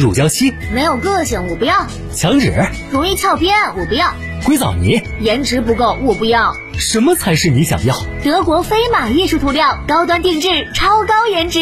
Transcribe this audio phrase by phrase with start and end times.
[0.00, 2.52] 乳胶漆没有个性，我不要；墙纸
[2.90, 4.14] 容易翘边，我不要；
[4.44, 6.54] 硅藻泥颜值不够，我不要。
[6.78, 7.94] 什么才是你想要？
[8.24, 11.60] 德国飞马艺术涂料，高端定制，超高颜值，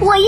[0.00, 0.22] 我要。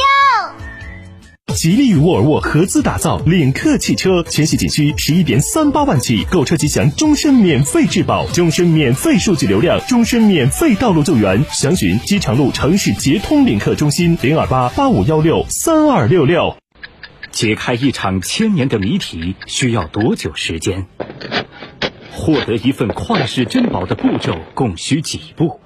[1.54, 11.44] 吉利与沃尔沃合资打造领克汽车，全系仅需十一点三八万起，购车即享终身免费质保、终身免费数据流量、终身免费道路救援。
[11.52, 16.56] 详询机场路城市捷通领克中心零二八八五幺六三二六六。
[17.34, 20.86] 解开一场千年的谜题需要多久时间？
[22.12, 25.60] 获得一份旷世珍宝的步骤共需几步？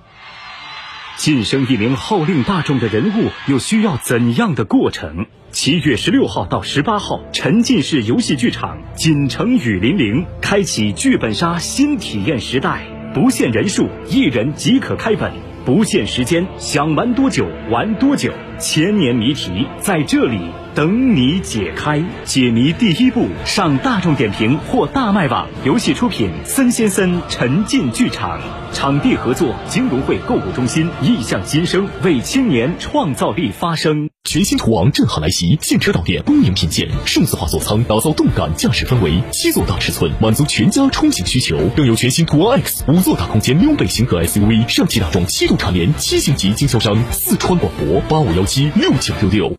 [1.18, 5.26] 晋升一名号令大众的人物又需要怎样的过程？
[5.52, 15.30] 七月十六号到十八号，沉浸式游戏剧场锦城雨霖铃开启剧本杀新体验时代，不限人数，一人即可开本，
[15.68, 20.40] 不限时间，想玩多久玩多久，千年谜题在这里。
[20.74, 25.46] 等你解开解谜第一步，上大众点评或大麦网。
[25.66, 28.40] 游戏出品：森先森沉浸剧场，
[28.72, 30.88] 场地合作：金融汇购物中心。
[31.02, 34.08] 意向新生，为青年创造力发声。
[34.28, 41.56] 全新途昂震撼来袭，现车到店，恭迎品鉴，数字化座舱，打造动感驾驶氛围，七座大尺寸，满足全家出行需求。
[41.74, 46.94] 更有全新途昂 X 五座大空间溜背型和 SUV，上汽大众七度蝉联七星级经销商。
[47.10, 49.56] 四川广博八五幺七六九六六。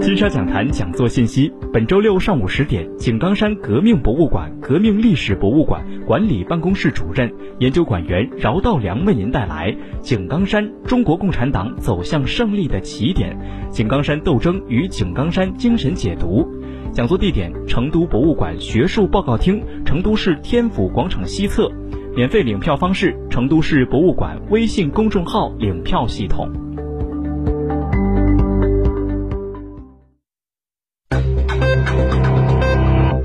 [0.00, 7.30] 金沙讲坛讲座信息：本周六上午十点，井冈山革命博物馆革命历史博物馆管理办公室主任、
[7.60, 9.70] 研究馆员饶道良为您带来
[10.00, 13.36] 《井冈山：中国共产党走向胜利的起点》，
[13.70, 16.44] 井冈山斗争与井冈山精神解读。
[16.92, 21.70] 讲座地点：成都博物馆学术报告厅，成都市天府广场西侧。
[22.16, 26.50] 免费领票方式：成都市博物馆微信公众号领票系统。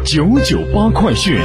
[0.06, 1.36] 九九八快讯。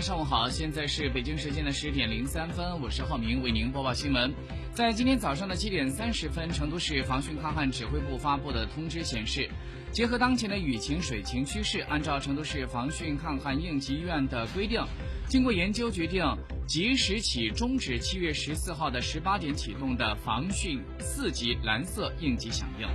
[0.00, 4.32] 上午好，现在是北京时间的十点零三分，我是浩明，为您播报新闻。
[4.72, 9.46] 在今天早上的七点三十分，成都市防汛抗旱指挥部发布的通知显示，
[9.92, 14.82] 结合当前的雨情水情趋势，按照成都市防汛抗旱应急医院的规定，
[15.28, 16.24] 经过研究决定，
[16.66, 22.88] 即时起终止七月十四号的十八点启动的防汛四级蓝色应急响应。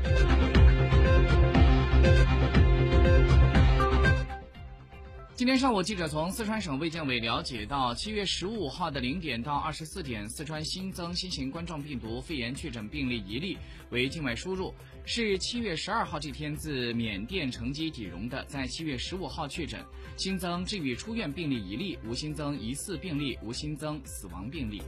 [5.38, 13.57] 今天上午，记者从四川省卫健委了解到，七月十五号的零点到二十四点，四川新增新型冠状病毒肺炎确诊病例一例，
[13.90, 14.73] 为境外输入，
[15.03, 19.84] 是七月十二号这天自缅甸乘机抵蓉的，在七月十五号确诊，
[20.16, 24.81] 新增治愈出院病例一例，无新增疑似病例，无新增死亡病例。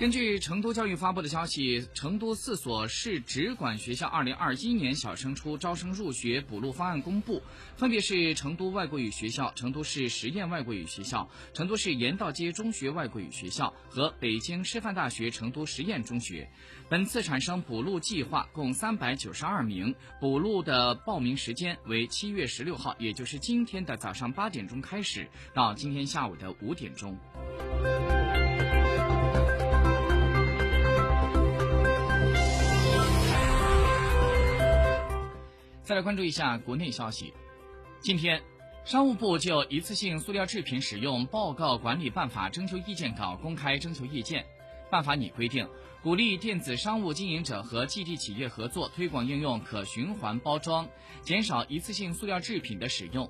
[0.00, 7.42] 根据成都教育发布的消息，成都四所市直管学校二零二一年小升初招生入学补录方案公布，
[7.76, 16.48] 分别是成都外国语学校、成都市实验外国语学校、成都市盐道街中学外国语学校和北京师范大学成都实验中学。
[16.88, 27.18] 本次产生补录计划共三百九十二名，补录的报名时间为七月十六号，也就是今天的早上八点钟开始，到今天下午的五点钟。
[35.90, 37.34] 再来关注一下国内消息。
[37.98, 38.40] 今天，
[38.84, 44.46] 商务部就一次性塑料制品使用报告管理办法征求意见稿公开征求意见。
[44.88, 45.68] 办法拟规定，
[46.00, 50.88] 鼓励电子商务经营者和基地企业合作推广应用可循环包装，
[51.22, 53.28] 减少一次性塑料制品的使用。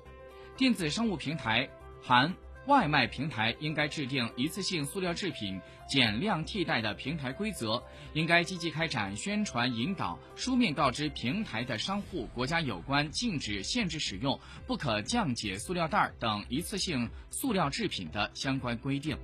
[0.55, 1.67] 电子商务平台
[1.99, 2.31] 含
[2.67, 5.59] 外卖平台应该制定一次性塑料制品
[5.89, 7.81] 减量替代的平台规则，
[8.13, 19.17] 应该积极开展宣传引导，书面告知平台的商户国家有关禁止、限制使用、不可降解塑料袋等一次性塑料制品的相关规定。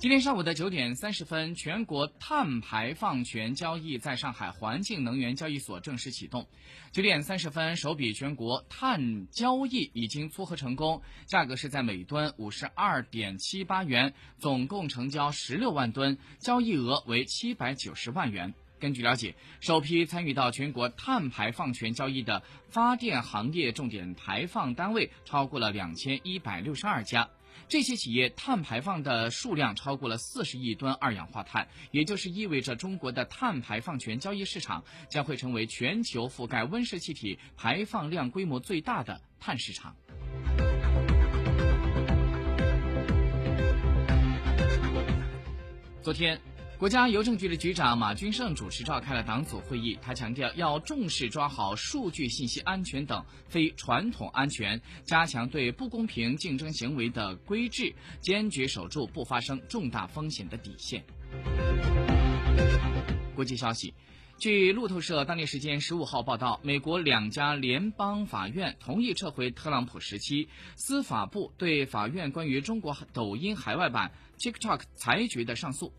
[0.00, 6.48] 今天上午的九点三十分，全国碳排放权交易在上海环境能源交易所正式启动。
[6.90, 18.54] 九点三十分，首笔全国碳交易已经撮合成功，价格是在每吨五十二点七八元，总共成交十六万吨，交易额为七百九十万元。
[18.78, 27.28] 根据了解，首批参与到全国碳排放权交易的发电行业重点排放单位超过了两千一百六十二家。
[27.68, 39.94] 这些企业碳排放的数量超过了四十亿吨二氧化碳，也就是意味着中国的碳排放权交易市场将会成为全球覆盖温室气体排放量规模最大的碳市场。
[46.02, 46.40] 昨天。
[46.80, 61.04] 国家邮政局的局长马军胜主持召开了党组会议，他强调要重视抓好数据信息安全等非传统安全，加强对不公平竞争行为的规制，坚决守住不发生重大风险的底线。
[63.34, 63.92] 国际消息，
[64.38, 75.92] 据路透社当地时间十五号报道，美国两家联邦法院同意撤回特朗普时期司法部对法院关于中国抖音海外版 TikTok 裁决的上诉。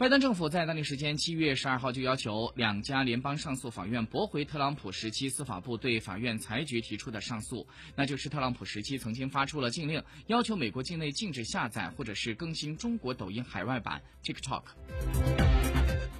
[0.00, 14.62] 拜登政府在当地时间七月十二号就要求两家联邦上诉法院驳回特朗普时期司法部对法院裁决提出的上诉，那就是特朗普时期曾经发出了禁令，要求美国境内禁止下载或者是更新中国抖音海外版 TikTok。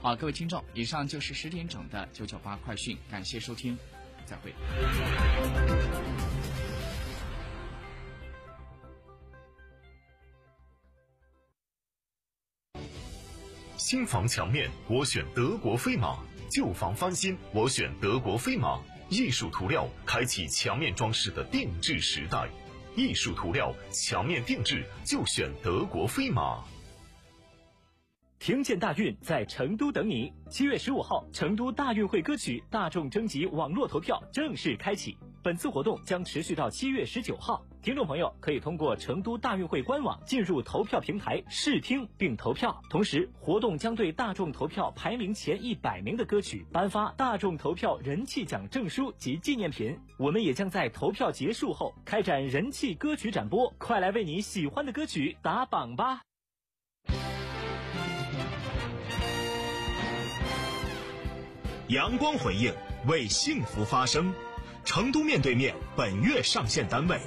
[0.02, 3.78] 好，各位听众，以上就是十点整的九九八快讯，感谢收听，
[4.26, 4.52] 再会。
[13.90, 16.16] 新房墙面，我选德国飞马；
[16.48, 18.78] 旧房翻新，我选德国飞马。
[19.08, 22.48] 艺术涂料开启墙面装饰的定制时代，
[22.94, 26.62] 艺术涂料墙面定制就选德国飞马。
[28.38, 35.18] 听见大运在成都等你，七月十五号，成都大运会歌曲大众征集网络投票正式开启。
[35.42, 42.78] 本次活动将持续到七月十九号，听众朋友可以通过成都大运会官网进入投票平台试听并投票。
[42.90, 49.98] 同时，活动将对大众投票排名前一百名的歌曲颁发大众投票人气奖证书及纪念品。
[50.18, 56.20] 我们也将在投票结束后开展人气歌曲展播，快来为你喜欢的歌曲打榜吧！
[61.88, 62.70] 阳光回应，
[63.06, 64.30] 为幸福发声。
[64.84, 67.18] 成都面对面本月上线单位：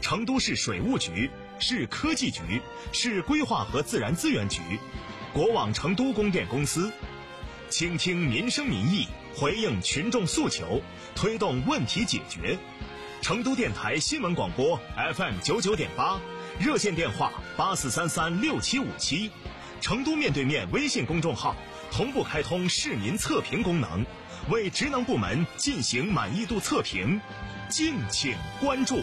[0.00, 2.62] 成都市水务局、市科技局、
[2.92, 4.60] 市规划和自然资源局、
[5.32, 6.92] 国网成都供电公司。
[7.68, 10.80] 倾听民生民意，回应群众诉求，
[11.14, 12.58] 推动问题解决。
[13.20, 14.80] 成都电台新闻广播
[15.14, 16.18] FM 九九点八，
[16.58, 19.30] 热线电话八四三三六七五七。
[19.80, 21.54] 成都面对面微信公众号
[21.92, 24.06] 同步开通市民测评功能。
[24.48, 27.20] 为职能部门进行满意度测评，
[27.68, 29.02] 敬请关注。